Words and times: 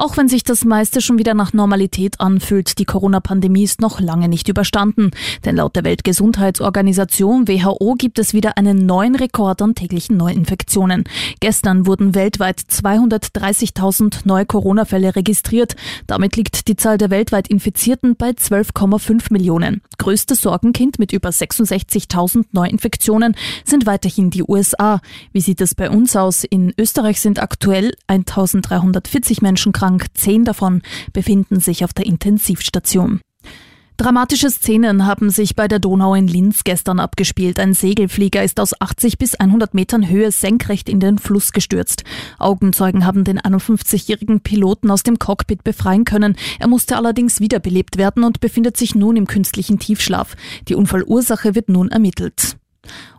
Auch 0.00 0.16
wenn 0.16 0.28
sich 0.28 0.44
das 0.44 0.64
meiste 0.64 1.00
schon 1.00 1.18
wieder 1.18 1.34
nach 1.34 1.52
Normalität 1.52 2.20
anfühlt, 2.20 2.78
die 2.78 2.84
Corona-Pandemie 2.84 3.64
ist 3.64 3.80
noch 3.80 3.98
lange 3.98 4.28
nicht 4.28 4.48
überstanden. 4.48 5.10
Denn 5.44 5.56
laut 5.56 5.74
der 5.74 5.82
Weltgesundheitsorganisation 5.82 7.48
WHO 7.48 7.96
gibt 7.98 8.20
es 8.20 8.32
wieder 8.32 8.56
einen 8.56 8.86
neuen 8.86 9.16
Rekord 9.16 9.60
an 9.60 9.74
täglichen 9.74 10.16
Neuinfektionen. 10.16 11.02
Gestern 11.40 11.84
wurden 11.84 12.14
weltweit 12.14 12.60
230.000 12.60 14.20
neue 14.22 14.46
Corona-Fälle 14.46 15.16
registriert. 15.16 15.74
Damit 16.06 16.36
liegt 16.36 16.68
die 16.68 16.76
Zahl 16.76 16.96
der 16.96 17.10
weltweit 17.10 17.48
Infizierten 17.48 18.14
bei 18.14 18.30
12,5 18.30 19.32
Millionen. 19.32 19.82
Größtes 19.98 20.42
Sorgenkind 20.42 21.00
mit 21.00 21.12
über 21.12 21.30
66.000 21.30 22.44
Neuinfektionen 22.52 23.34
sind 23.64 23.84
weiterhin 23.84 24.30
die 24.30 24.44
USA. 24.44 25.00
Wie 25.32 25.40
sieht 25.40 25.60
es 25.60 25.74
bei 25.74 25.90
uns 25.90 26.14
aus? 26.14 26.44
In 26.44 26.72
Österreich 26.78 27.20
sind 27.20 27.42
aktuell 27.42 27.94
1.340 28.06 29.42
Menschen 29.42 29.47
krank, 29.72 30.06
zehn 30.14 30.44
davon 30.44 30.82
befinden 31.12 31.60
sich 31.60 31.84
auf 31.84 31.92
der 31.92 32.06
Intensivstation. 32.06 33.20
Dramatische 33.98 34.48
Szenen 34.48 35.06
haben 35.06 35.28
sich 35.28 35.56
bei 35.56 35.66
der 35.66 35.80
Donau 35.80 36.14
in 36.14 36.28
Linz 36.28 36.62
gestern 36.62 37.00
abgespielt. 37.00 37.58
Ein 37.58 37.74
Segelflieger 37.74 38.44
ist 38.44 38.60
aus 38.60 38.80
80 38.80 39.18
bis 39.18 39.34
100 39.34 39.74
Metern 39.74 40.08
Höhe 40.08 40.30
senkrecht 40.30 40.88
in 40.88 41.00
den 41.00 41.18
Fluss 41.18 41.50
gestürzt. 41.50 42.04
Augenzeugen 42.38 43.04
haben 43.04 43.24
den 43.24 43.40
51-jährigen 43.40 44.40
Piloten 44.40 44.92
aus 44.92 45.02
dem 45.02 45.18
Cockpit 45.18 45.64
befreien 45.64 46.04
können. 46.04 46.36
Er 46.60 46.68
musste 46.68 46.96
allerdings 46.96 47.40
wiederbelebt 47.40 47.98
werden 47.98 48.22
und 48.22 48.38
befindet 48.38 48.76
sich 48.76 48.94
nun 48.94 49.16
im 49.16 49.26
künstlichen 49.26 49.80
Tiefschlaf. 49.80 50.36
Die 50.68 50.76
Unfallursache 50.76 51.56
wird 51.56 51.68
nun 51.68 51.90
ermittelt. 51.90 52.57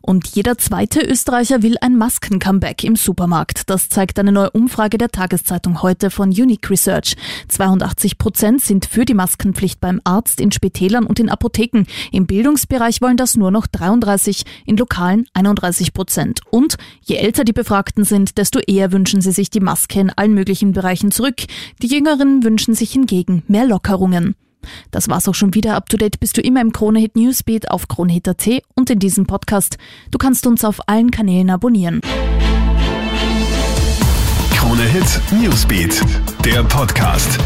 Und 0.02 0.28
jeder 0.28 0.58
zweite 0.58 1.02
Österreicher 1.02 1.62
will 1.62 1.76
ein 1.82 1.96
Masken-Comeback 1.98 2.84
im 2.84 2.96
Supermarkt. 2.96 3.70
Das 3.70 3.90
zeigt 3.90 4.18
eine 4.18 4.32
neue 4.32 4.50
Umfrage 4.52 4.98
der 4.98 5.10
Tageszeitung 5.10 5.82
heute 5.82 6.10
von 6.10 6.30
Unique 6.30 6.70
Research. 6.70 7.16
82 7.48 8.18
Prozent 8.18 8.62
sind 8.62 8.86
für 8.86 9.06
die 9.06 9.14
Maskenpflicht 9.14 9.80
beim 9.80 10.02
Arzt, 10.04 10.42
in 10.42 10.52
Spitälern 10.52 11.06
und 11.06 11.20
in 11.20 11.30
Apotheken. 11.30 11.84
Im 12.12 12.26
Bildungsbereich 12.26 13.02
wollen 13.02 13.18
das 13.18 13.36
nur 13.36 13.52
noch 13.52 13.68
33, 13.68 14.44
in 14.66 14.78
Lokalen 14.78 15.26
31 15.34 15.94
Prozent. 15.94 16.42
Und 16.50 16.78
je 17.02 17.18
älter 17.18 17.44
die 17.44 17.54
Befragten 17.54 18.04
sind, 18.04 18.38
desto 18.38 18.60
eher 18.60 18.92
wünschen 18.92 19.22
sie 19.22 19.32
sich 19.32 19.50
die 19.50 19.60
Maske 19.60 20.00
in 20.00 20.10
allen 20.10 20.34
möglichen 20.34 20.72
Bereichen 20.72 21.12
zurück. 21.12 21.44
Die 21.82 21.88
Jüngeren 21.88 22.44
wünschen 22.44 22.74
sich 22.74 22.92
hingegen 22.92 23.44
mehr 23.48 23.66
Lockerungen. 23.66 24.36
Das 24.92 25.08
war's 25.10 25.28
auch 25.28 25.36
schon 25.36 25.54
wieder. 25.54 25.76
Up 25.76 25.90
to 25.90 25.98
date 25.98 26.20
bist 26.20 26.38
du 26.38 26.42
immer 26.42 26.62
im 26.62 26.72
Kronehit 26.74 27.16
Newsbeat 27.16 27.70
auf 27.72 27.88
Kronehit.at 27.88 28.48
und 28.76 28.90
in 28.90 29.00
diesem 29.00 29.26
Podcast. 29.26 29.78
Du 30.12 30.18
kannst 30.18 30.48
uns 30.48 30.64
auf 30.64 30.80
allen 30.88 31.12
Kanälen 31.12 31.50
abonnieren. 31.50 32.02
Kronehit 34.56 35.22
Newsbeat, 35.32 36.02
der 36.46 36.64
Podcast. 36.64 37.40